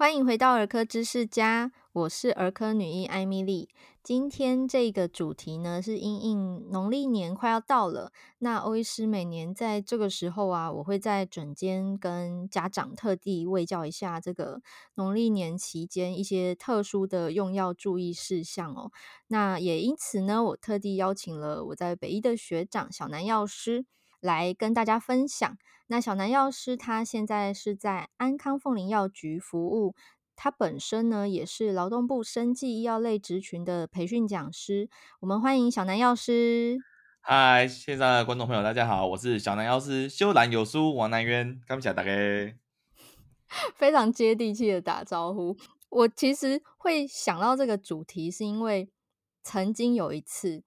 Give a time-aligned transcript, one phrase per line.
[0.00, 3.68] 欢迎回到儿科知识家，我是儿科女医艾米丽。
[4.02, 14.62] 今天这个主题呢，是因应农历年快要到了，那欧医师每年在这个时候啊，我会在诊间跟家长特地卫教一下这个
[14.94, 18.90] 农历年期间一些特殊的用药注意事项哦。
[19.26, 23.84] 那也因此呢，我特地邀请了我在北医的学长小南药师
[24.20, 25.58] 来跟大家分享。
[25.88, 29.94] 那小南药师他现在是在安康凤林药局服务，
[30.36, 34.88] 他本身呢也是劳动部生技医药类职群的培训讲师。
[35.20, 36.78] 我们欢迎小南药师。
[37.22, 42.10] 嗨，线上的观众朋友，大家好，我是小南药师，修兰有书王南渊，感谢大家。
[43.74, 45.56] 非常接地气的打招呼。
[45.88, 48.88] 我其实会想到这个主题，是因为
[49.42, 50.62] 曾经有一次。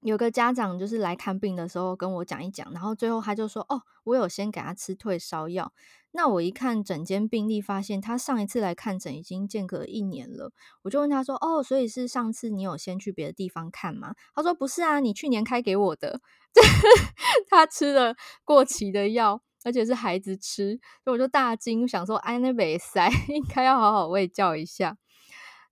[0.00, 5.72] 有个家长就是来看病的时候跟我讲一讲，然后最后他就说：“哦，我有先给他吃退烧药。”
[6.12, 10.52] 那我一看整间病历，发现他上一次来看诊已经间隔一年了。
[10.82, 16.20] 我就问他说：“哦，所以是上次你有先去别的地方看吗？”他说：“不是啊，你去年开给我的，
[17.50, 24.96] 他吃了过期的药，而且是孩子吃。”所以我就大惊，想说：“哎，那没塞，应该要好好喂教一下。”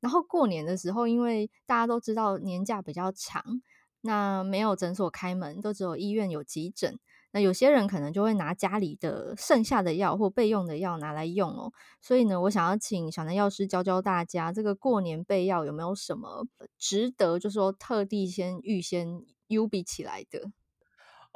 [0.00, 3.42] 然后过年的时候，因为大家都知道年假比较长。
[4.06, 6.98] 那没有诊所开门，都只有医院有急诊。
[7.32, 11.70] 那有些人可能就会拿家里的剩下的药或备用的药拿来用哦。
[12.00, 16.46] 所以呢，我想要请小南药师教教大家，这个过年备药有没有什么
[16.78, 20.50] 值得，就是说特地先预先优备起来的？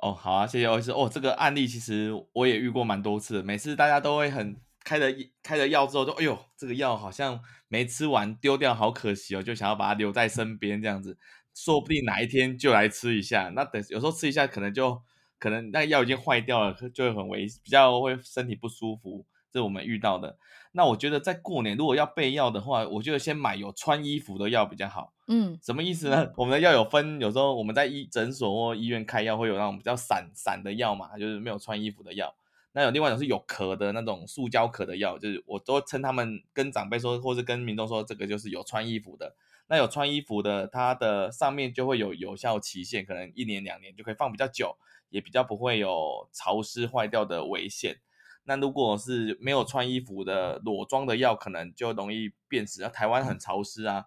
[0.00, 0.90] 哦，好啊，谢谢欧医师。
[0.92, 5.08] 哦，这个案例其实我也遇过蛮多次，每次大家都会很开了
[5.42, 11.18] 开了药之后就，哎呦，这个药好像没吃完丢掉，好可惜哦，就想要把它留在身边这样子。
[11.62, 15.02] 说不定哪一天就来吃一下，那等有时候吃一下，可能就
[15.38, 20.38] 可能那药已经坏掉了，就会很危，比较会身体不舒服，这是我们遇到的。
[20.72, 25.12] 那我觉得在过年如果要备药的话，我觉得先买有穿衣服的药比较好。
[25.28, 26.32] 嗯，什么意思呢？
[26.38, 32.34] 我们的药有分，有时候我们在医诊所或医院开药会有那种比较散散的药嘛，就是没有穿衣服的药。
[32.72, 39.34] 那有另外一种是有壳的那种塑胶壳的药，就是我都称他们跟长辈说，或是跟民众说，这个就是有穿衣服的。
[39.70, 44.76] 那有穿衣服的，它的上面就会有有效期限，可能一年两年就可以放比较久，
[45.10, 48.00] 也比较不会有潮湿坏掉的危险。
[48.42, 52.82] 那如果是没有穿衣服的裸装的药，可能就容易变质。
[52.88, 54.06] 台湾很潮湿啊，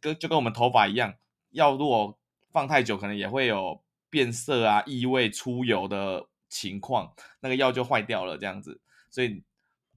[0.00, 1.14] 跟就跟我们头发一样，
[1.50, 2.18] 药如果
[2.50, 3.80] 放太久，可能也会有
[4.10, 8.80] 变色啊、异味、出油的情况，那个药就坏掉了这样子。
[9.08, 9.44] 所以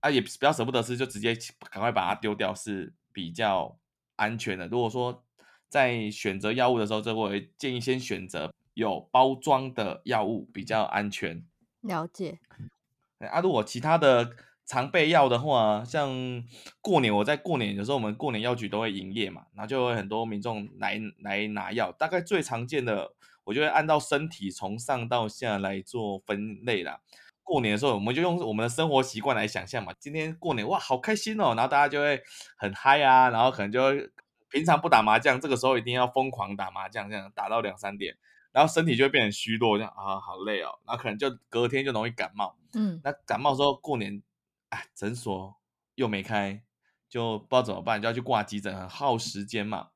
[0.01, 1.35] 啊，也不要舍不得吃，就直接
[1.71, 3.75] 赶快把它丢掉是比较
[4.23, 4.67] 安全的。
[4.67, 5.23] 如果说
[5.67, 11.43] 在选择药物的时候，这我会建议先选择有包装的药物比较安全。
[11.81, 12.39] 了解。
[13.19, 14.31] 啊，如果其他的
[14.65, 16.43] 常备药的话，像
[16.81, 21.91] 过年，我在过年有时候我们过年药局都会营业嘛，然后就会很多民众来来拿药。
[21.91, 23.13] 大概最常见的，
[23.43, 26.99] 我就会按照身体从上到下来做分类啦。
[27.43, 29.93] 过年的时候，我们就用我们的生活习惯来想象嘛。
[29.99, 31.53] 今天过年哇，好开心哦！
[31.55, 32.21] 然后大家就会
[32.57, 34.09] 很嗨啊，然后可能就会
[34.49, 38.15] 平常不打麻将，这个时候一定要疯狂打麻将，这样打到两三点，
[38.51, 40.79] 然后身体就会变得虚弱，这样啊，好累哦。
[40.85, 42.55] 然后可能就隔天就容易感冒。
[42.73, 44.23] 嗯，那感冒的时候过年，
[44.69, 45.55] 哎，诊所
[45.95, 46.63] 又没开，
[47.09, 49.89] 就不知道怎么办，就要去挂急诊，很耗时间嘛。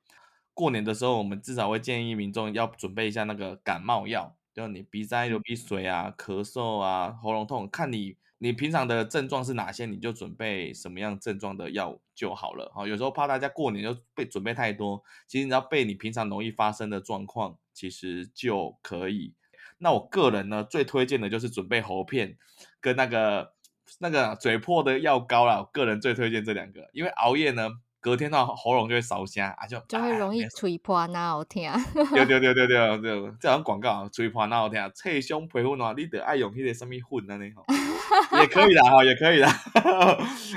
[0.53, 4.36] 过年的时候，我们至少会建议民众要准备一下那个感冒药。
[4.57, 12.71] 就你鼻塞、流鼻水啊、咳嗽啊、喉咙痛，看你你平常的症状是哪些，你就准备什么样症状的药就好了。
[12.73, 19.35] 好，有时候怕大家过年就备准备太多，其实你要备你平常容易发生的状况，其实就可以。
[19.77, 22.35] 那我个人呢，最推荐的就是准备喉片
[22.81, 23.53] 跟那个
[23.99, 25.59] 那个嘴破的药膏啦。
[25.59, 27.69] 我个人最推荐这两个，因为熬夜呢。
[28.07, 31.69] 隔天到喉咙就会烧声啊，就就会容易吹破那好听。
[31.93, 37.37] 对对对对对对，这种广告吹破那好听，脆胸皮肤呢，你得爱用那个什么粉呢？
[38.39, 39.47] 也可以的哈，也可以的。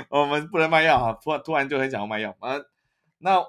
[0.07, 2.55] 我们不能卖药哈，突然突然就很想要卖药啊。
[3.17, 3.45] 那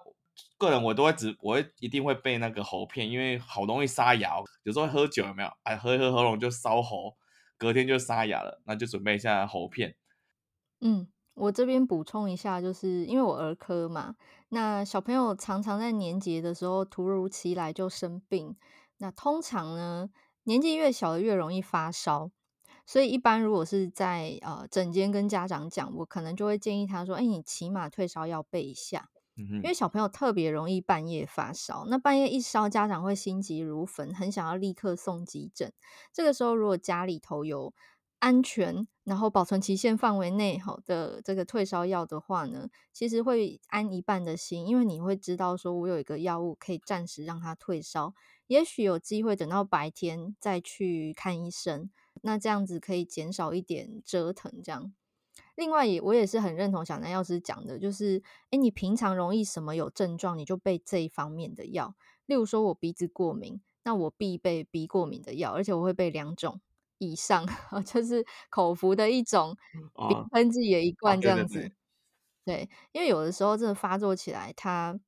[0.59, 4.33] 个人我都会只，我会一定会备那个喉片，因为好容易沙哑。
[4.65, 5.53] 有时候喝酒有没有？
[5.63, 7.17] 哎，喝一喝喉咙就烧喉，
[7.57, 9.95] 隔天就沙哑了，那就准备一下喉片。
[10.81, 11.07] 嗯。
[11.35, 14.17] 我这边补充一下，就是因为我儿科嘛，
[14.51, 18.55] 那小朋友常常在年节的时候突如其来就生病，
[18.99, 20.11] 那通常呢，
[20.45, 22.31] 年纪越小的越容易发烧，
[22.85, 35.73] 所以一般如果是在呃诊间跟家长讲，我可能就会建议他说，哎，你起码退烧药备一下，因为小朋友特别容易半夜发烧，那半夜一烧，家长会心急如焚，很想要立刻送急诊，
[36.13, 37.73] 这个时候如果家里头有
[38.23, 48.15] 安全，然后保存期限范围内好的这个退烧药的话呢，其实会安一半的心，因为你会知道说我有一个药物可以暂时让它退烧，
[48.47, 51.91] 也许有机会等到白天再去看医生，
[52.21, 54.95] 那这样子可以减少一点折腾，这样。
[55.57, 61.97] 另外也，我也是很认同小南药师讲的，就是，诶，你平常容易什么有症状，你就备这一方面的药。
[62.27, 66.61] 例如说，我鼻子过敏，那我必备鼻过敏的药，而且我会备两种
[67.03, 67.47] 以上，
[67.85, 69.57] 就是口服的一种，
[70.09, 71.61] 鼻喷剂也一罐这样子。
[71.61, 71.71] 哦，
[72.45, 74.99] 对，因为有的时候真的发作起来，它。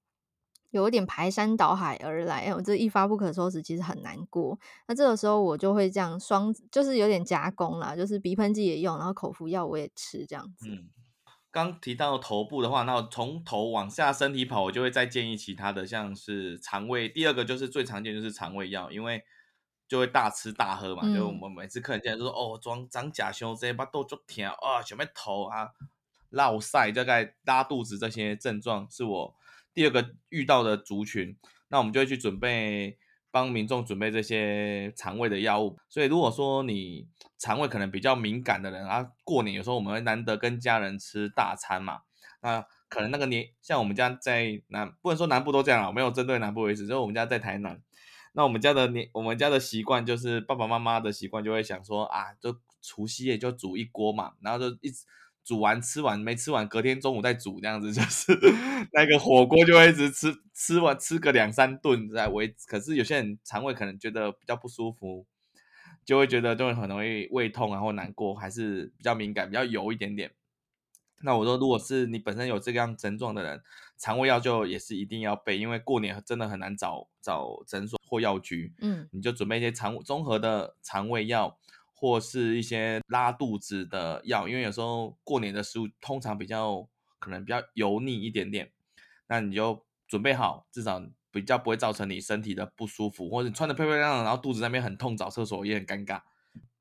[0.71, 4.59] 有点排山倒海而来，我这一发不可收拾，其实很难过。
[4.89, 10.67] 那这个时候我就会这样双，就是有点加工啦，就是鼻喷剂也用，然后口服药我也吃这样子。
[10.69, 10.91] 嗯，
[11.53, 17.09] 刚提到头部的话，那从头往下身体跑，我就会再建议其他的，像是肠胃。
[17.09, 19.23] 第二个就是最常见就是肠胃药，因为
[19.95, 21.03] 就会大吃大喝嘛。
[21.05, 25.71] 嗯、就我们每次客人进来就说：“哦，装长假胸这些把肚就疼啊，想要头啊，
[26.31, 29.35] 落晒，大概拉肚子这些症状是我。”
[29.73, 31.37] 第二个遇到的族群，
[31.69, 32.99] 那我们就会去准备
[33.31, 35.79] 帮民众准备这些肠胃的药物。
[35.89, 37.07] 所以如果说你
[37.39, 42.01] 肠胃可能比较敏感的人啊，过年有时候我们会难得跟家人吃大餐嘛，
[42.43, 47.81] 那可能那个年像我们家在南，不能说南部都这样啊，我没有针对南部为止，就是我们家在台南，
[48.35, 54.93] 那我们家的年我们家的习惯就是爸爸妈妈的习惯就会想说啊，就除夕夜就煮一锅嘛，然后就一。
[55.47, 58.33] 煮完吃完没吃完，隔天中午再煮这样子，就是
[58.95, 62.57] 那个火锅就会一直吃，吃完吃个两三顿在维。
[62.67, 65.27] 可是有些人肠胃可能觉得比较不舒服，
[66.03, 70.33] 就会觉得就会很容易胃痛然后难过，还是比较敏感，比较油一点点。
[71.21, 73.63] 那我说，如果是你本身有这个样症状的人，
[73.99, 78.73] 肠胃药就也是一定要备，因为过年真的很难找找诊所或药局。
[78.81, 81.59] 嗯，你就准备一些肠综合的肠胃药。
[81.97, 86.87] 或是一些拉肚子的药，因为有时候过年的食物通常比较
[87.19, 88.71] 可能比较油腻一点点，
[89.27, 91.01] 那你就准备好，至少
[91.31, 96.21] 比较不会造成你身体的不舒服，或者你穿的漂漂亮亮，然后肚子那边很痛，找厕所也很尴尬。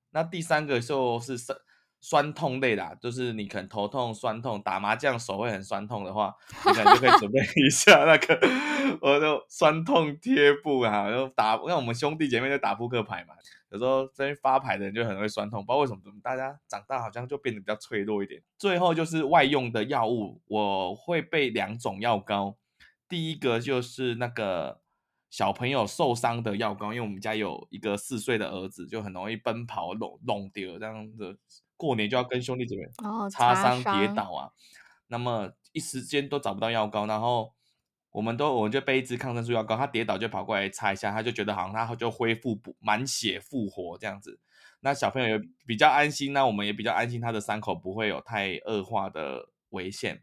[0.09, 1.57] 那第三个就是酸
[2.03, 6.35] 酸痛类的，就是你可能头痛、酸痛，打麻将手会很酸痛的话，
[6.65, 8.37] 你可能就可以准备一下那个
[8.99, 13.33] 我的酸痛贴布啊，就打，因为我们兄弟姐妹在打扑克牌嘛。
[13.69, 18.43] 有时候这边发牌的人就很容易酸痛，不知道为什么，怎么大家长大好像就变得比较脆弱一点。
[18.57, 22.57] 最后就是外用的药物，我会备两种药膏。
[23.07, 24.81] 第一个就是那个
[25.29, 31.39] 小朋友受伤的药膏，因为我们家有一个四岁的儿子，就很容易奔跑弄弄丢这样子，
[31.83, 32.83] 过年就要跟兄弟姐妹
[33.29, 34.49] 擦伤跌倒啊，
[35.07, 37.53] 那么一时间都找不到药膏，然后。
[38.13, 44.39] 我们都，我们就备一支抗生素药膏，他跌倒就跑过来擦一下，他就觉得好像他就恢复补满血复活这样子。
[44.81, 50.21] 那小朋友也比较安心，那我们也比较安心，他的伤口不会有太恶化的危险。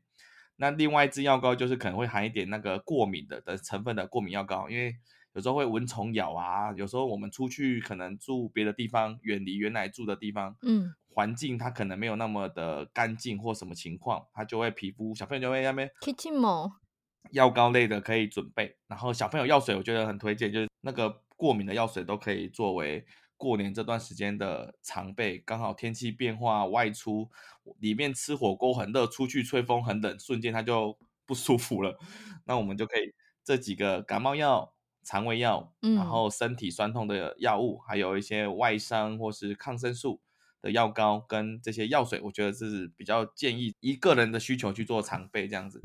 [0.54, 4.94] 那另外一支药膏就是可能会含一点那个过敏的的成分的过敏药膏，因为
[5.32, 15.90] 有时候会蚊虫咬啊，有时候我们出去可能住别的地方，远离原来住的地方，嗯，环境它可能没有那么的干净或什么情况，它就会皮肤小朋友就会那边。
[17.32, 23.04] 药膏类的可以准备，然后小朋友药水我觉得很推荐，就是那个过敏的药水都可以作为
[23.36, 25.38] 过年这段时间的常备。
[25.38, 27.30] 刚好天气变化，外出
[27.78, 31.98] 里面吃火锅很热，出去吹风很冷，瞬间它就不舒服了。
[32.46, 33.14] 那我们就可以
[33.44, 34.72] 这几个感冒药、
[35.04, 40.20] 肠胃药，然后身体酸痛的药物，还有一些外伤或是抗生素
[40.62, 45.80] 的药膏跟这些药水，我觉得是比较建议依个人的需求去做常备这样子。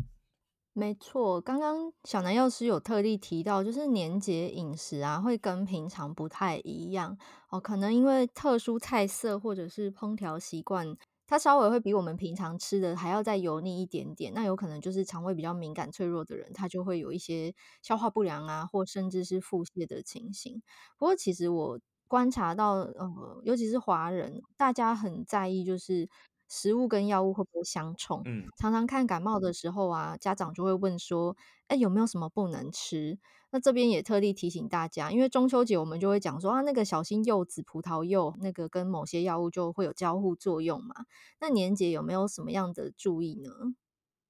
[0.78, 7.18] 没错，刚刚小南药师有特地提到，就是年节饮食啊，会跟平常不太一样
[7.50, 14.34] 哦，可能因为特殊菜色或者是烹调习惯，它稍微会比我们平常吃的还要再油腻一点点。
[14.34, 20.62] 那有可能就是肠胃比较敏感脆弱的人，他就会有一些消化不良啊，或甚至是腹泻的情形。
[20.98, 26.10] 不过其实我观察到，呃，尤其是华人，大家很在意就是。
[26.48, 28.22] 食物跟药物会不会相冲？
[28.24, 31.36] 嗯，常常看感冒的时候啊，家长就会问说
[31.68, 33.18] ：“哎，有没有什么不能吃？”
[33.50, 40.94] 那这边也特地提醒大家，因为中秋节我们就会讲说啊，那个小心柚子、葡萄柚，那个跟某些药物就会有交互作用嘛。
[41.40, 43.50] 那年节有没有什么样的注意呢？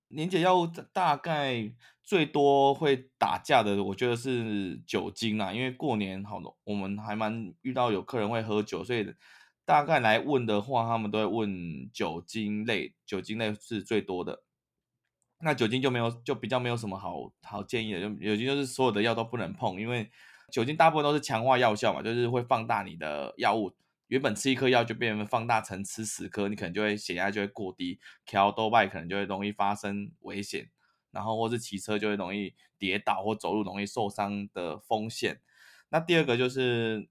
[0.07, 1.73] 年节药物大概
[2.05, 9.13] 最多会打架的，我觉得是酒精啊，因为过年好，我们还蛮遇到有客人会喝酒，所以。
[9.67, 14.43] 大概来问的话，他们都会问酒精类，酒精类是最多的。
[15.39, 17.99] 那酒精就没有，就比较没有什么好好建议的。
[17.99, 20.07] 就酒精就是所有的药都不能碰，因为
[20.51, 23.73] 酒精大部分都是强化药效嘛，就是会放大你的药物，
[24.05, 30.69] 原本吃一颗药就变成放大成吃十颗，你可能就会血压就会过低，调多拜可能就会容易发生危险，
[31.15, 35.39] 然后或是骑车就会容易跌倒或走路容易受伤的风险。
[35.89, 37.07] 那第二个就是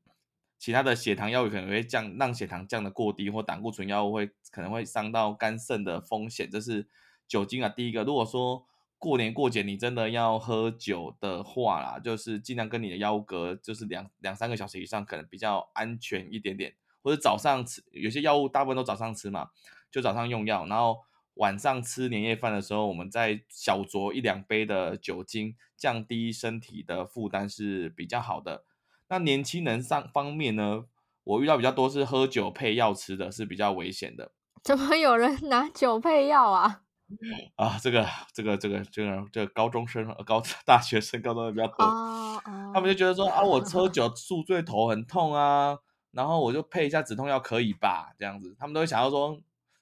[0.59, 6.51] 其他的血糖药物可能会降，让血糖降得过低，或胆固醇药物会可能会伤到肝肾的风险。
[6.51, 6.87] 这是
[7.27, 8.67] 酒精啊，第一个，如果说
[8.99, 16.75] 过年过节你真的要喝酒的话啦，就是尽量跟你的药物隔就是两两三个小时以上，可能比较安全一点点。
[17.03, 19.51] 或者早上吃，有些药物大部分都早上吃嘛，
[19.91, 21.01] 就早上用药，然后
[21.35, 28.65] 晚上吃年夜饭的时候，我们再小酌一两杯的酒精，降低身体的负担是比较好的。
[29.09, 30.85] 那年轻人上方面呢，
[31.25, 34.33] 我遇到比较多是喝酒配药吃的，是比较危险的。
[34.63, 36.83] 怎么有人拿酒配药啊？
[37.57, 42.75] 啊，这个这个这个这个这个高中生、高 大学生、高中生比较多，oh, oh.
[42.75, 45.79] 他们就觉得说啊，我喝酒宿醉头很痛啊。
[46.13, 48.15] 然后我就配一下止痛药可以吧？
[48.17, 49.39] 这样子，他们都会想要说，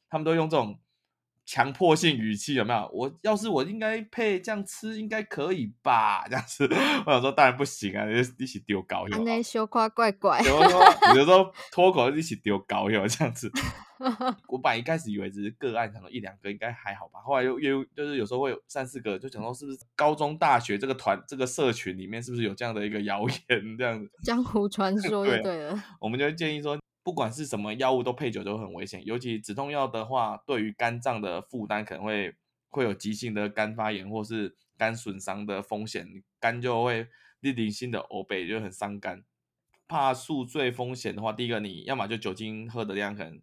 [0.09, 0.81] 他们都用这种
[1.53, 2.89] 强迫性语气，有没有？
[2.95, 6.25] 我要是我应该配这样吃，应该可以吧？
[6.33, 6.65] 这样子，
[7.05, 10.81] 我想说当然不行啊，你一起丢高油，那羞夸怪怪，有时候
[11.15, 13.53] 有时候脱口一起丢高油这样子。
[14.49, 25.85] 我本来一开始以为只是个案，想说一两个应该还好吧，后来又又就是有时候会有三四个，就想说是不是高中大学这个团这个社群里面是不是有这样的一个谣言这样子，江湖传说就对了。
[26.01, 32.35] 我们就会建议说，不管是什么药物都配酒都很危险，尤其止痛药的话，对于肝脏的负担可能会
[32.69, 37.09] 会有急性的肝发炎或是肝损伤的风险，肝就会
[37.41, 39.25] 例行性的欧北就很伤肝。
[39.89, 43.41] 怕宿醉风险的话，第一个你要么就酒精喝的量可能。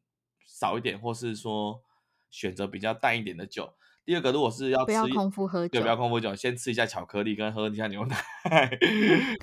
[0.52, 1.84] 少一点，或是说
[2.32, 3.72] 选择比较淡一点的酒。
[4.10, 8.18] 第二个，如果是要吃，不要空腹喝酒，对，不要空腹酒，先吃一下巧克力，跟喝一下牛奶。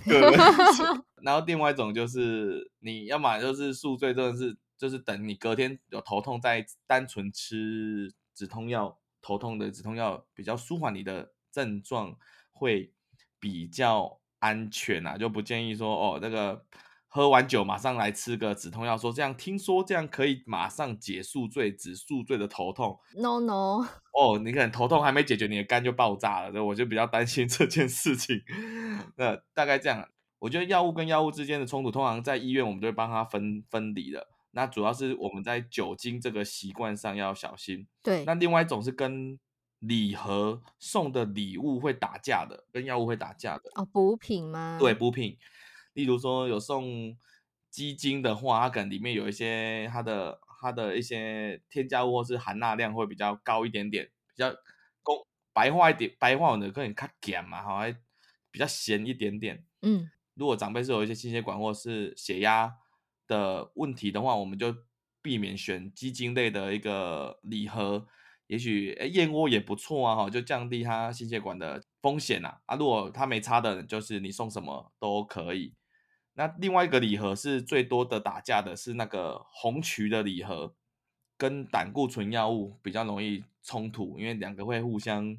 [1.22, 12.16] 然后另外一种就是，你要么就是宿醉，真的是就是等你隔天有头痛，再单纯吃止痛药，头痛的止痛药比较舒缓你的症状，
[12.50, 12.92] 会
[13.38, 16.66] 比较安全啊，就不建议说哦那个。
[17.16, 23.00] 喝完酒马上来吃个止痛药，说这样听说这样可以马上解宿醉、止宿醉的头痛。
[23.14, 28.42] No no，哦，你可能头痛还没解决，你的肝就爆炸了，所以我就比较担心 这件事情。
[29.16, 30.06] 那大概这样，
[30.40, 34.28] 我觉得药物跟药物之间的冲突，通常在医院我们都会帮他分分离的。
[34.50, 37.86] 那主要是我们在酒精这个习惯上要小心。
[38.02, 39.38] 对，那另外一种是跟
[39.78, 43.70] 礼盒送的礼物会打架的，跟药物会打架的。
[43.74, 44.76] 哦，补品吗？
[44.78, 45.38] 对，补品。
[45.96, 47.16] 例如说有送
[47.70, 54.54] 鸡精的话，它可能里面有一些它的它的一些添加物或是含钠量会比较高一点点，比较
[55.02, 57.92] 公白话一点，白话的可能较咸嘛，哈，还
[58.50, 59.64] 比较咸一点点。
[59.80, 62.76] 嗯，如果长辈是有一些心血管或是血压
[63.26, 64.74] 的问题的话，我们就
[65.22, 68.06] 避免选鸡精类的一个礼盒。
[68.48, 72.58] 也许诶燕窝也不错啊，哈，就降低他心血管的风险呐。
[72.66, 75.74] 啊，如果他没差的，就是你送什么都可以。
[76.38, 80.74] 那另外一个礼盒是最多的打架的，是那个红曲的礼盒，
[81.38, 85.38] 跟胆固醇药物比较容易冲突，因为两个会互相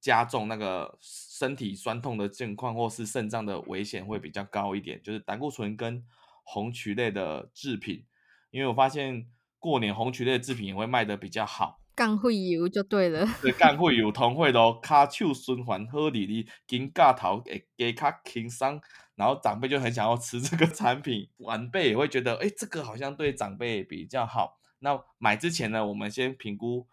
[0.00, 5.00] 加重那个身体酸痛的情况，或是肾脏的危险会比较高一点。
[5.00, 6.04] 就是胆固醇跟
[6.42, 8.04] 红曲类的制品，
[8.50, 9.28] 因为我发现
[9.60, 11.78] 过年红曲类的制品也会卖得比较好。
[11.94, 18.80] 干会油就对了，对，干会油同会咯，卡手循环好哩哩，肩胛头会加较轻松，
[19.20, 24.58] 然后长辈就很想要吃 这个产品，晚辈也会觉得，哎，这个好像对长辈比较好。
[24.78, 26.86] 那买之前呢，我们先评估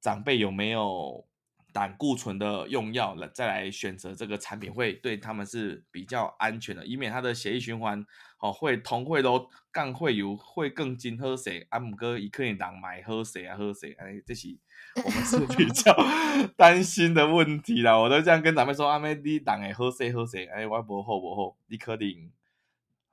[0.00, 1.27] 长辈有没有
[1.72, 8.04] 胆固醇的用药了，再来选择这个产品，会对他们是比较安全的，以免他的血液循环
[8.40, 14.56] 哦会同会都杠会有会更紧喝水，阿姆哥一克一档买喝水啊喝水，哎，这是
[15.04, 15.94] 我们是比较
[16.56, 17.96] 担心的问题啦。
[17.96, 22.30] 我都这样跟长辈说，阿妹你档哎喝水喝水，哎我不好不好，你可能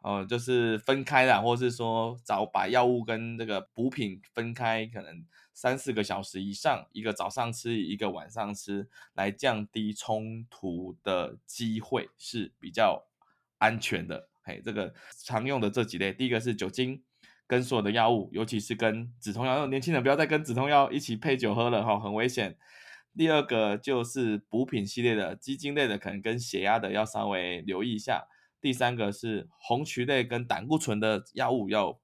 [0.02, 5.26] 哦就是分开啦，或是说早把药物跟这个补品分开，可能。
[5.56, 13.08] 三四个小时以上，一个早上吃，一个晚上吃，来降低冲突的机会是比较
[13.58, 14.28] 安全的。
[14.44, 14.94] 嘿，这个
[15.24, 17.02] 常用的这几类，第一个是酒精，
[17.48, 22.58] 跟所有的药物，尤其是跟止痛药，年轻人不要再跟止痛药一起配酒喝了哈，很危险。
[23.18, 28.28] 第二个就是补品系列的，鸡精类的可能跟血压的要稍微留意一下。
[28.60, 31.98] 第三个是红曲类跟胆固醇的药物要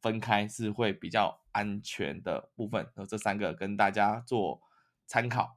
[0.00, 1.40] 分开，是会比较。
[1.52, 4.60] 安全的部分，这三个跟大家做
[5.04, 5.56] 参考。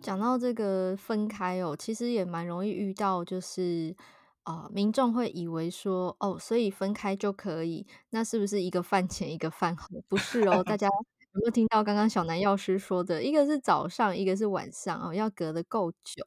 [0.00, 3.96] 讲到这个分开哦，其实也蛮容易遇到，就是
[4.44, 9.88] 啊、呃，民众会以为说哦，所以分开就可以，那是不是一个饭前一个饭后？
[10.06, 10.86] 不是哦，大家
[11.34, 16.24] 有没有听到刚刚小南药师说的，一个是早上，一个是晚上哦，要隔得够久。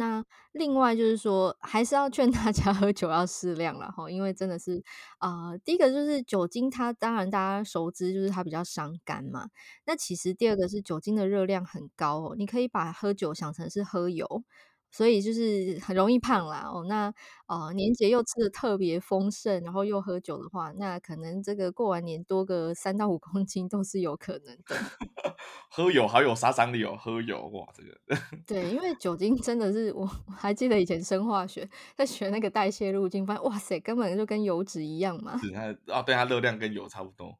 [0.00, 4.82] 那另外就是说，还是要劝大家喝酒要适量了哈，因为真的是
[5.18, 9.48] 啊、呃，第一个就是酒精，它当然大家熟知就是它比较伤肝嘛。
[9.84, 14.42] 那其实第二个是酒精的热量很高哦，你可以把喝酒想成是喝油，
[14.90, 16.84] 所以就是很容易胖啦哦。
[16.88, 17.12] 那
[17.46, 24.76] 呃年节又吃的特别丰盛，然后又喝酒的话，那可能这个过完年多个三到五公斤都是有可能的。
[25.70, 26.96] 喝油好有杀伤力哦！
[26.98, 27.98] 喝油哇，这个
[28.46, 30.04] 对，因为酒精真的是我
[30.36, 35.38] 还记得以前生化学在学那个代谢路径，发现哇塞，根本就跟油脂一样嘛。
[35.38, 37.38] 是它哦，对，它热量跟油差不多。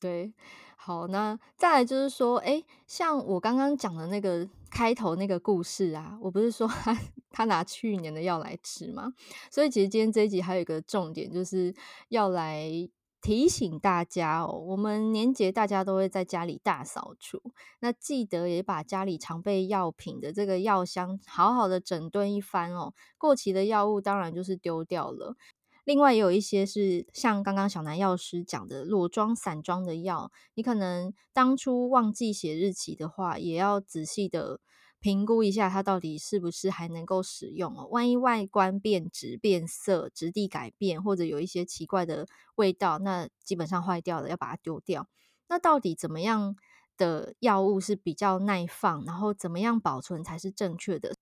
[0.00, 0.32] 对，
[0.82, 6.98] 好，那再来就是说，哎，像我刚刚讲的那个开头那个故事啊，我不是说他
[7.30, 9.12] 他拿去年的药来吃吗？
[9.50, 11.74] 所以其实今天这一集还有一个重点，就是
[12.08, 12.88] 要来。
[13.22, 17.38] 提醒大家哦，我们年节大家都会在家里大扫除，
[17.80, 22.94] 那记得也把家里常备药品的这个药箱好好的整顿一番哦。
[23.18, 25.36] 过期的药物当然就是丢掉了，
[25.90, 34.60] 另外也有一些是像刚刚小南药师讲的裸装、散装的药，你可能当初忘记写日期的话，也要仔细的。
[35.00, 37.86] 评估一下它到底是不是还能够使用哦？
[37.86, 45.08] 万一外观变质、变色、质地改变，或者有一些奇怪的味道，那基本上坏掉了，要把它丢掉。
[45.48, 46.54] 那到底怎么样
[47.00, 49.02] 的药物是比较耐放？
[49.06, 51.14] 然后怎么样保存才是正确的？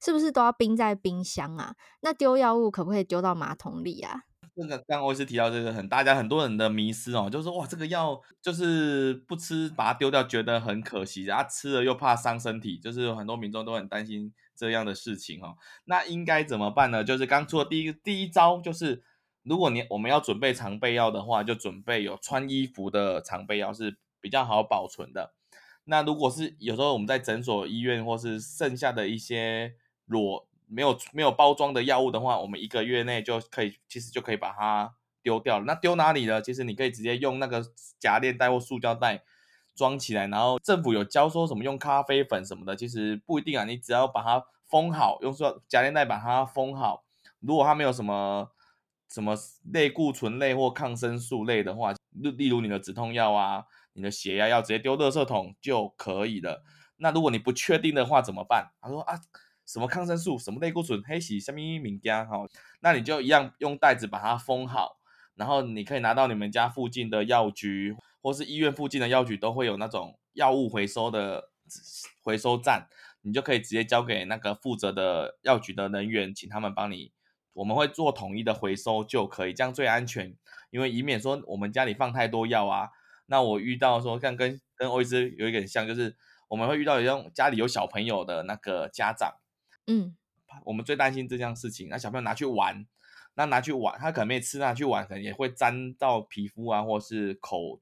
[0.00, 1.74] 是不是都要冰在冰箱啊？
[2.00, 4.22] 那丢药物可不可以丢到马桶里啊？
[4.54, 15.56] 这个刚刚我是提到这个很大家很多人的迷思哦，就是哇这个药就是不吃把它丢掉觉得很可惜，然后吃了又怕伤身体，就是很多民众都很担心这样的事情哦。
[15.84, 17.04] 那应该怎么办呢？
[17.04, 19.02] 就是刚说的第一个第一招就是，
[19.42, 25.32] 如果你我们要准备常备药的话，就准备有穿衣服的常备药是比较好保存的。
[25.84, 29.74] 那如果是有时候我们在诊所、医院或是剩下的一些
[30.06, 30.46] 裸。
[30.68, 35.64] 没有没有包装的药物的话，我们一个月内就可以，其实就可以把它丢掉了。
[35.64, 36.42] 那丢哪里呢？
[36.42, 37.64] 其实你可以直接用那个
[38.00, 39.22] 夹链袋或塑胶袋
[39.76, 43.64] 装起来，然后政府有教说什么用咖啡粉什么的，其实不一定啊。
[43.64, 47.04] 你只要把它封好，用塑夹链袋把它封好。
[47.38, 48.50] 如果它没有什么
[49.08, 49.36] 什么
[49.72, 56.62] 类固醇类或抗生素类的话，例例如你的止痛药啊、你的血压药，直接丢垃圾桶就可以了。
[56.98, 58.70] 那如果你不确定的话怎么办？
[58.80, 59.18] 他说啊。
[59.68, 62.46] 什么抗生素，什么类固醇，黑洗什么物件哈，
[62.82, 65.00] 那你就一样用袋子把它封好，
[65.34, 71.50] 然后你可以拿到你们家附近的药局，或是医院附近的药局都会有那种药物回收的
[72.22, 72.88] 回收站，
[73.22, 77.10] 你就可以直接交给那个负责的药局的人员，请他们帮你，
[77.54, 80.36] 我们会做统一的回收就可以，这样最安全，
[80.70, 82.90] 因为以免说我们家里放太多药啊，
[83.26, 86.16] 那我遇到说像跟跟欧医师有一点像，就是
[86.48, 89.34] 我们会遇到有家里有小朋友的那个家长。
[89.86, 90.16] 嗯，
[90.64, 91.88] 我们最担心这件事情。
[91.88, 92.86] 那小朋友拿去玩，
[93.34, 97.80] 那拿去玩，他可能没吃，拿去玩，可能也会沾到皮肤啊，或是口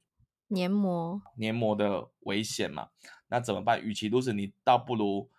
[0.49, 2.89] 黏膜黏膜的危险嘛。
[3.29, 3.81] 那怎么办？
[3.81, 5.29] 与其如此，你倒不如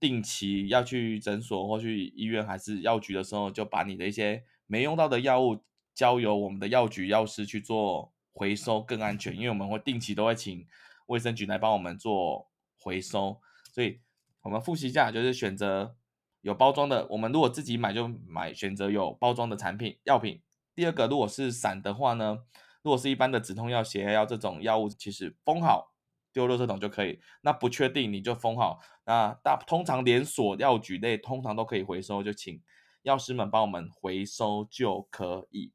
[0.00, 5.62] 定期要去诊所或去医院还是药局的时候，就把你的一些没用到的药物
[5.94, 9.34] 交由我们的药局药师去做回收，更安全。
[9.34, 10.66] 因为我们会定期都会请
[11.06, 13.40] 卫生局来帮我们做回收，
[13.72, 14.02] 所以
[14.42, 15.96] 我们复习一下，就是选择。
[16.42, 20.42] 有包装的，我们如果自己买就买，选择有包装的产品药品。
[20.74, 22.40] 第二个，如果是散的话呢，
[22.82, 25.94] 如果是一般的止痛药、血压药这种药物，其实封好
[26.34, 27.18] 丢垃圾桶就可以。
[27.40, 28.78] 那不确定你就封好。
[29.06, 32.62] 那大通常连锁药局类通常都可以回收，就请
[33.04, 35.72] 药师们帮我们回收就可以。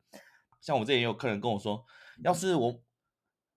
[0.61, 1.83] 像我这里也有客人跟我说，
[2.23, 2.79] 要是我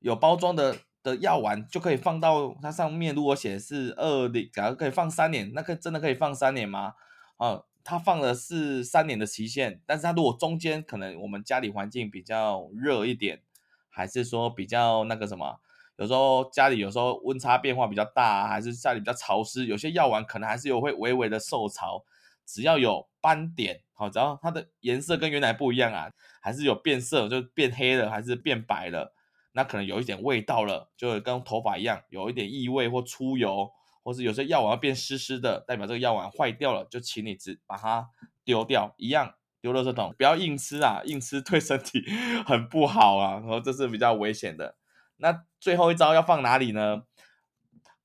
[0.01, 0.77] 有包装的。
[1.05, 6.95] 的药丸就可以放到它上面，如果写是二零，假如可以放三年，那个真的可以放三年吗？
[7.39, 13.43] 啊，它放的是三年的期限，但是它如果中间可能我们家里环境比较热一点，
[13.89, 15.59] 还是说比较那个什么，
[15.97, 22.05] 有时候家里有时候温差变化比较大，还是家里比较潮湿，有些药丸可能还是有会微微的受潮，
[22.47, 29.15] 只要有斑点，好，只要它的颜色跟原来不一样啊，还是有变色，就变黑了，还是变白了。
[29.53, 33.71] 那可能有一点味道了，就跟头发一样，有一点异味或出油，
[34.03, 38.09] 或是有些药丸要变湿湿的，代表这个药丸坏掉了，就请你只把它
[38.45, 42.03] 丢掉，一样丢垃圾桶，不要硬吃啊，硬吃对身体
[42.47, 44.77] 很不好啊，然后这是比较危险的。
[45.19, 47.03] 那最后一招要放哪里呢？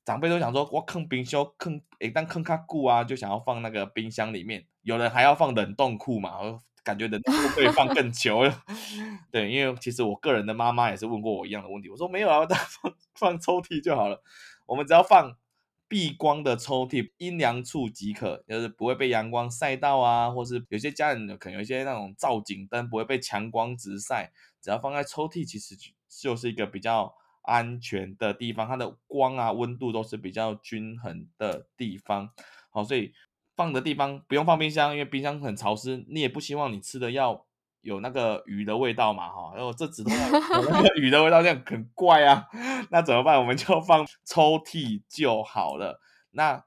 [0.07, 8.63] 长辈都想说，我坑冰箱坑，诶，但坑卡固啊，就想要放那个冰箱里面，有人还要放冷冻库嘛，感觉冷冻库可以放更久了。
[9.29, 14.23] 对，因为其实我个人的妈妈也是问过我一样的问题，我说没有啊，放放抽屉就好了，
[14.65, 15.35] 我们只要放。
[15.89, 25.77] 避光的抽屉，阴凉处即可，就是不会被阳光晒到啊，或是有些家人可能有一些那种照景灯不会被强光直晒，只要放在抽屉，其实
[26.09, 27.15] 就是一个比较
[27.47, 32.29] 安全的地方，它的光啊温度都是比较均衡的地方。
[32.69, 33.13] 好，所以
[33.55, 37.45] 放的地方不用放冰箱，因为冰箱很潮湿，你也不希望你吃的要
[37.81, 42.45] 有那个鱼的味道嘛，哈，然后这指头有那个 鱼的味道，这样很怪啊。
[42.91, 43.39] 那怎么办？
[43.39, 46.01] 我们就放抽屉就好了。
[46.31, 46.63] 那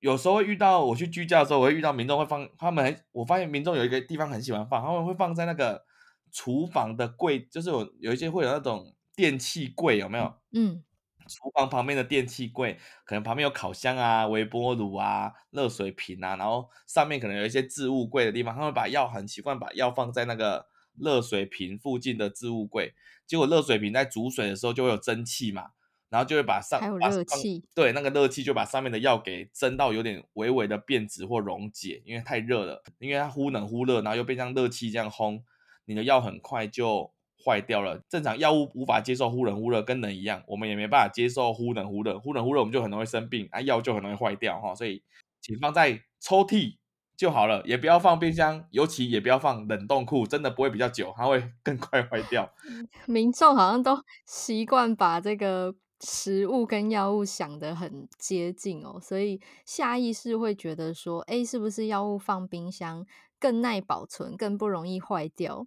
[0.00, 5.84] 有时候会遇到，我去居家的时候，我会遇到民众会放，他们很，我发现民众有一个地方很喜欢放，他们会放在那个
[6.30, 10.32] 厨房的柜，就是有有一些会有那种电器柜，有没有？
[10.52, 10.84] 嗯。
[11.26, 20.66] 厨房旁边的电器柜，可能旁边有烤箱啊、微波炉啊、热水瓶啊，然后上面可能有一些置物柜的地方，他们把药很习惯把药放在那个
[20.98, 22.94] 热水瓶附近的置物柜，
[23.26, 25.72] 结果热水瓶在煮水的时候就会有蒸汽嘛，
[26.08, 35.42] 然后就会把上还有热气，对，那个热气就把上面的药给蒸到有点微微的变质或溶解，因为太热了，因为它忽冷忽热，然后又被这样热气这样烘，
[35.84, 37.12] 你的药很快就。
[37.44, 45.02] 坏掉了，正常药物无法接受忽冷忽热，跟人一样，我们也没办法接受忽冷忽热，忽冷忽热我们就很容易生病，啊，药就很容易坏掉哈，所以
[45.40, 46.76] 请放在抽屉
[47.16, 52.52] 就好了，也不要放冰箱，尤其也不要放冷冻库，真的不会比较久，它会更快坏掉。
[53.06, 63.04] 民众好像都习惯把这个食物跟药物想得很接近哦，所以下意识会觉得说，哎，是不是药物放冰箱
[63.40, 65.66] 更耐保存，更不容易坏掉？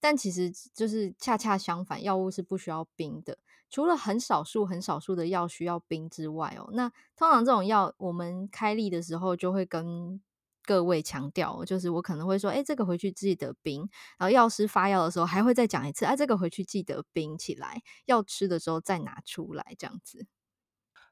[0.00, 3.38] 但其实就是恰恰相反，药物是不需要冰的，
[3.70, 10.20] 除了很少数、很少数的药需要冰之外哦，那通常这种药我们开立的时候就会跟
[10.64, 20.26] 各位强调，就是我可能会说，哎，这个回去记得冰，然后药师发药的时候还会再讲一次，哎，这个回去记得冰起来，要吃的时候再拿出来，这样子。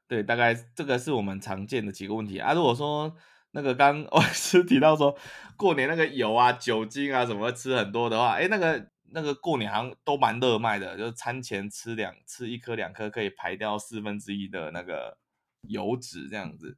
[0.07, 2.53] 对，大概这个是我们常见的几个问题啊。
[2.53, 3.15] 如果说
[3.55, 5.17] 那个刚我是提到说，
[5.55, 15.17] 过年那个油啊、酒精啊什么吃很多的话，哎，那个那个过年好像都蛮热卖的，就是餐前吃两吃一颗两颗，可以排掉四分之一的那个
[15.61, 16.77] 油脂这样子。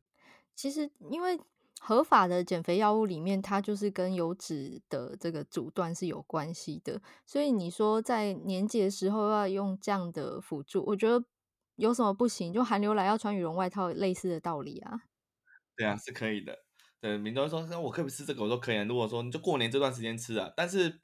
[0.55, 1.39] 其实因为
[1.79, 11.25] 合法的减肥药物里面，它就是跟油脂的这个阻断是有关系的，所以你说在年节的时候要用这样的辅助，我觉得
[11.75, 12.53] 有什么不行？
[12.53, 15.01] 就寒流来要穿羽绒外套，类似的道理啊。
[15.75, 16.66] 对啊，是可以的。
[16.99, 20.99] 对，民众说：“那我可不可以吃这个？”我说：“可以啊。”如果说你就过年这段时间吃啊，但是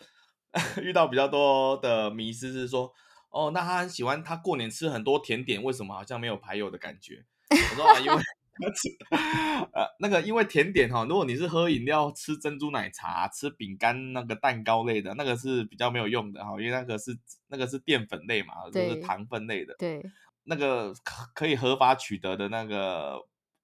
[0.82, 2.92] 遇到比较多的迷思是说
[3.30, 8.16] ：“哦，那他很喜欢他过年吃很多甜点，为什么好像没有排油的感觉？” 我说：“啊，因为
[9.72, 17.16] 呃那个，因为甜点哈，如果你是喝饮料、吃珍珠奶茶、吃饼干、那个蛋糕类的，那个是比较没有用的哈，因为那个是
[17.50, 19.76] 那个是淀粉类嘛，就是糖分类的。
[19.78, 20.04] 对，
[20.46, 20.92] 那个
[21.36, 23.20] 可以合法取得的那个。”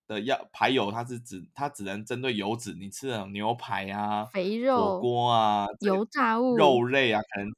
[0.10, 7.54] 的药排油，它是只它只能针对油脂，你吃的牛排啊、肥肉、火锅啊、油炸物、肉类啊，可能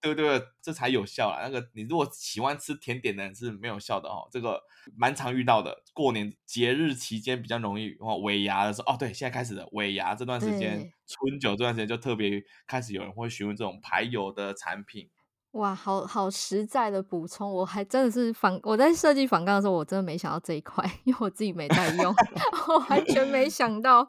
[0.00, 0.40] 对不对？
[0.62, 1.42] 这才有效啊。
[1.42, 4.28] 那个你如果喜欢吃甜点的人是没有效的哦。
[4.30, 4.62] 这个
[4.96, 15.10] 蛮常遇到的，过年节日期间比较容易哦，尾牙的时候哦，对，现在开始的尾牙这段时间，春酒这段时间就特别开始有人会询问这种排油的产品。
[15.52, 22.14] 哇，好好实在的补充，我还真的是反我在设计反纲的时候，我真的没想到这一块，因为我自己没在用，
[22.68, 24.08] 我完全没 想到。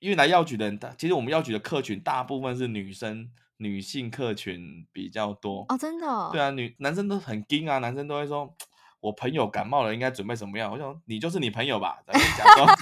[0.00, 6.30] 因为来药局的人，其实我们药局的客群大部分是女生，女性客群比较多哦，真的哦。
[6.32, 8.52] 对啊，女男生都很惊啊，男生都会说，
[8.98, 10.72] 我朋友感冒了，应该准备什么样？
[10.72, 12.76] 我想你就是你朋友吧，咱假装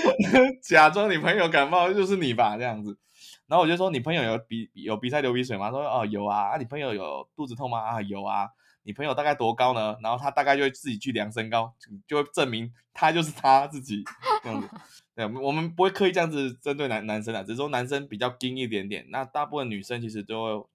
[0.64, 2.98] 假装你朋友感冒就是你吧，这样子。
[3.46, 5.70] 然后我就说，你朋友有鼻有鼻塞流鼻水吗？
[5.70, 6.50] 说哦有啊。
[6.50, 7.78] 啊你朋友有肚子痛吗？
[7.78, 8.48] 啊有啊。
[8.82, 9.96] 你朋友大概多高呢？
[10.00, 11.74] 然后他大概就会自己去量身高，
[12.06, 14.04] 就会证明他就是他自己
[14.44, 14.68] 这样子。
[15.16, 19.04] 对，我们不会刻意这样子针对男男生啊，只是说男生比较硬一点点。
[19.10, 20.68] 那大部分女生其实都会，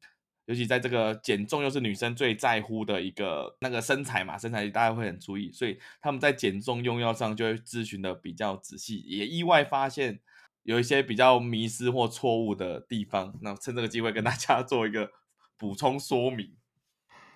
[0.47, 10.19] 尤其在这个减重又是女生最在乎的一个那个身材嘛，身材大家会很注意，所以他们在减重用药上就会咨询的比较仔细，也意外发现。
[10.63, 15.09] 有一些比较迷失或错误的地方，那趁这个机会跟大家 做一个
[15.57, 16.55] 补充说明。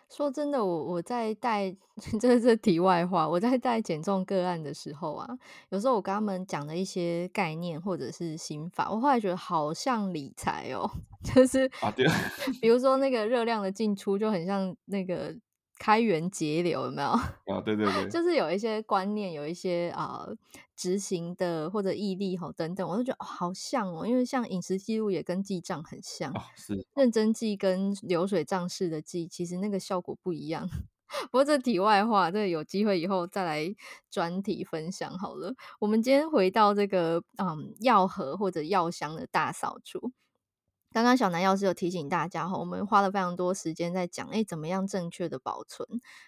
[0.08, 1.76] 说真的，我我在带，
[2.22, 5.28] 这是题外话，我在带减重个案的时候啊，
[5.70, 10.88] 有时候我跟他们讲的一些概念或者是心法，我后来觉得好像理财哦，
[11.34, 12.06] 就是啊，对，
[12.62, 15.36] 比如说那个热量的进出就很像那个
[15.78, 17.10] 开源节流，有没有？
[17.48, 20.28] 哦，对对对，就是有一些观念，有一些啊
[20.76, 30.70] 执行的或者毅力吼等等，我都觉得、哦、好像哦，因为像饮食记录也跟记账很像，哦、是认真记跟流水账式的记，其实那个效果不一样。
[31.32, 33.74] 不过这题外话，这有机会以后再来
[34.10, 35.54] 专题分享好了。
[35.80, 40.12] 我们今天回到这个嗯药盒或者药箱的大扫除。
[40.96, 45.86] 刚刚小南药师有提醒大家哈，我们花了非常多时间在讲，哎，怎么样正确的保存？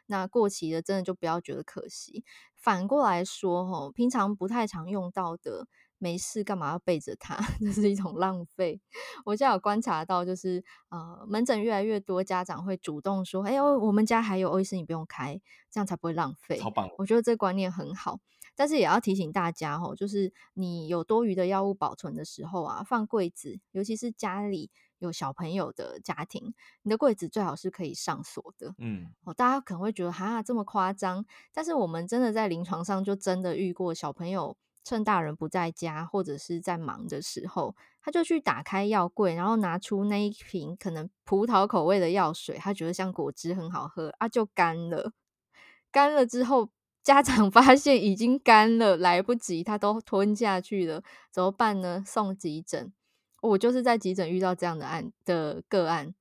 [0.07, 2.25] 那过期的真的就不要觉得可惜。
[2.53, 7.37] 反过来说哈，平常不太常用到的，没事干嘛要备着它？
[7.63, 8.81] 这是一种浪费。
[9.23, 15.39] 我现在有观察到，就是呃，门诊越来越多家长会主动说，哎呦，我们家还有欧医师，你不用开，
[15.71, 16.57] 这样才不会浪费。
[16.57, 16.89] 超棒！
[16.97, 18.19] 我觉得这观念很好。
[18.57, 28.73] 但是也要提醒大家吼，就是你有多余的药物保存的时候啊，放柜子，尤其是家里有小朋友的家庭，你的柜子最好是可以上锁的。
[28.79, 45.13] 嗯，哦，大家可能会觉得哈这么夸张，但是我们真的在临床上就真的遇过小朋友趁大人不在家或者是在忙的时候，他就去打开药柜，然后拿出那一瓶可能葡萄口味的药水，他觉得像果汁很好喝啊，就干了，
[45.91, 46.69] 干了之后。
[47.07, 52.03] 家长 发现已经干了，来不及，他都吞下去了，怎么办呢？
[52.05, 52.91] 送急诊。
[53.41, 56.13] 我就是在急诊遇到这样的案的个案，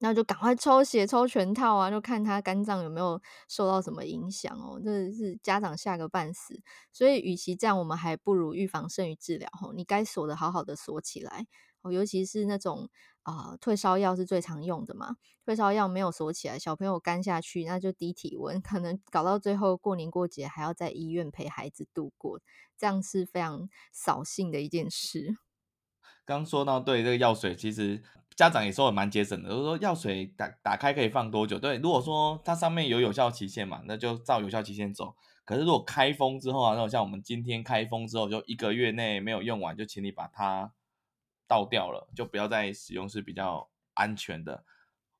[0.00, 4.78] 那就赶快抽血抽全套啊，就看他肝脏有没有受到什么影响哦。
[4.84, 6.60] 真的是家长吓个半死。
[6.92, 9.48] 所以，与其这样，我们还不如预防胜于治疗。
[9.58, 11.46] 吼，你该锁的好好的锁起来。
[11.92, 12.88] 尤其是那种。
[13.24, 15.16] 啊、退烧药是最常用的嘛？
[15.46, 22.38] 退烧药没有锁起来，小朋友干下去，那就低体温， 可能搞到最后过年过节还要在医院陪孩子度过，
[22.76, 25.38] 这样是非常扫兴的一件事。
[26.26, 28.02] 刚说到对这个药水，其实
[28.36, 31.58] 家长也说蛮节省的，就是说药水打打开可以放多久？
[31.58, 35.16] 对，如果说它上面有有效期限嘛，那就照有效期限走。
[35.46, 40.74] 可是如果开封之后啊，那种像我们今天开封之后，就一个月内没有用完，就请你把它。
[41.46, 44.64] 倒掉了，就不要再使用是比较安全的。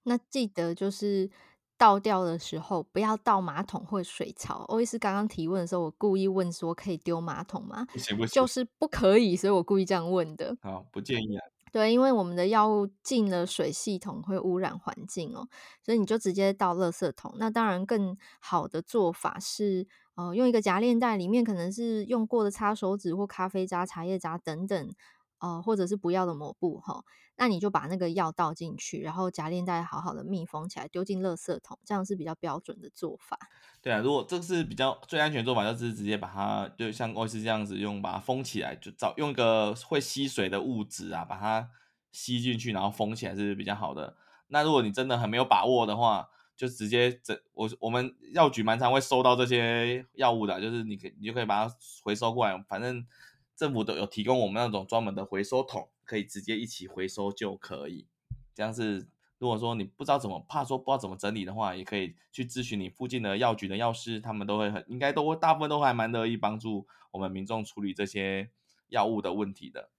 [0.04, 1.30] 那记得就是
[1.78, 4.64] 倒掉的时候，不要倒马桶或水槽。
[4.68, 7.86] 欧医师刚刚提问的时候，我故意问说可以丢马桶吗？
[7.92, 10.56] 不行不行，就是不可以，所以我故意这样问的。
[10.62, 11.44] 好，不建议啊。
[11.72, 15.48] 对，因为我们的药物进了水系统会污染环境哦，
[15.82, 17.34] 所以你就直接倒垃圾桶。
[17.36, 19.84] 那当然，更好的做法是，
[20.14, 24.94] 呃，用一个夹链袋，里面可能是用过的擦手纸或咖啡渣、茶叶渣等等。
[25.44, 27.04] 哦，或者是不要的抹布哈，
[27.36, 33.38] 那你就把那个药倒进去，然后夹链袋好好的密封起来，丢进垃圾桶，这样是比较标准的做法。
[33.82, 41.68] 对啊，如果这是比较最安全做法，就是直接把它，就像欧医师这样子用，把它封起来，就找用一个会吸水的物质啊，把它
[42.10, 44.16] 吸进去，然后封起来是比较好的。
[44.46, 46.26] 那如果你真的很没有把握的话，
[46.56, 53.06] 就直接这我我们药局蛮常会收到这些药物的，就是你可以你就可以把它回收过来，反正。
[53.56, 58.06] 政府都有提供我们那种专门的回收桶，可以直接一起回收就可以。
[58.54, 59.06] 这样是，
[59.38, 68.50] 如果说你不知道怎么，怕说不知道怎么整理的话，也可以去咨询你附近的药局的药师，他们都会很应该都会大部分都还蛮乐意帮助我们民众处理这些
[68.88, 69.90] 药物的问题的。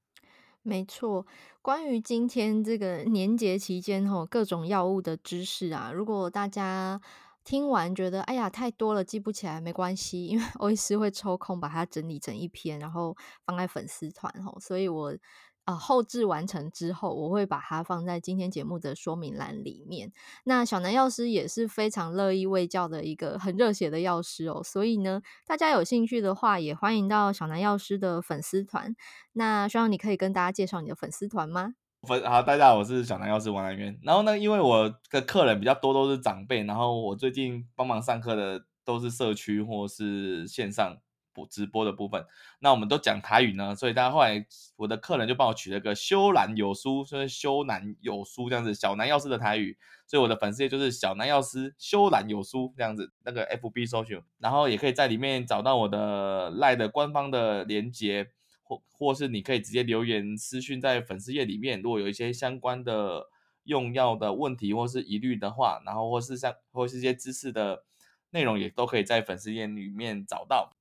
[0.61, 1.25] 没错，
[1.61, 7.01] 关于今天这个年节期间吼各种药物的知识啊，如果大家。
[7.45, 15.15] 听完觉得哎呀太多了，记不起来没关系，因为欧医师会抽空把它整理成一篇，然后放在粉丝团吼，所以我
[15.63, 20.11] 啊、后制完成之后，我会把它放在今天节目的说明栏里面。
[20.43, 28.95] 那小南药师也是非常乐意为教的一个很热血的药师哦，所以呢，大家有兴趣的话，也欢迎到小南药师的粉丝团。
[29.33, 31.73] 那希望你可以跟大家介绍你的粉丝团吗？
[32.07, 33.97] 好，大家好，我是小南药师王南渊。
[34.03, 40.97] 然后呢，因为我的客人比较多，都是长辈，然后我最近帮忙上课的都是社区或是线上
[41.33, 42.23] 播直播的部分。
[42.59, 49.75] 那我们都讲台语呢，所以大家后来我的客人就帮我取了个修兰有书，所以修兰有书这样子，小南药师的台语。
[50.05, 58.29] 所以我的粉丝页就是小南药师修兰有书这样子，那个 FB 搜寻，然后也可以在里面找到我的赖的官方的连接。
[58.65, 63.29] 或或是你可以直接留言私讯在粉丝页里面，如果有一些相关的
[63.63, 67.85] 用药的问题或是疑虑的话，然后或是像或是一些知识的
[68.31, 70.75] 内容，也都可以在粉丝页里面找到。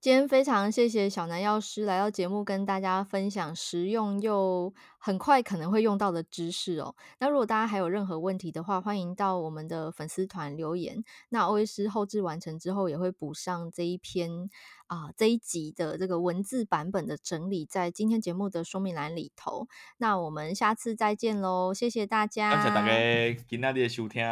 [0.00, 6.94] 今天非常谢谢小南药师来到节目，跟大家分享实用又很快可能会用到的知识哦。
[7.18, 11.02] 那如果大家还有任何问题的话，欢迎到我们的粉丝团留言。
[11.30, 14.48] 那欧医师后置完成之后，也会补上这一篇
[14.86, 19.66] 啊、呃、这一集的这个文字版本的整理，在今天节目的说明栏里头。
[19.96, 24.24] 那我们下次再见喽，谢谢大家，感谢大家今天的收听。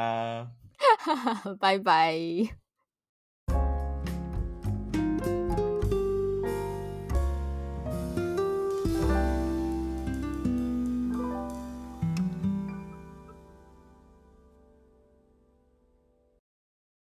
[1.59, 2.65] 拜拜。